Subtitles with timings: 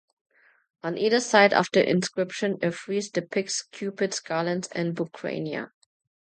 [0.81, 5.73] On either side of the inscription, a frieze depicts cupids, garlands and bucrania.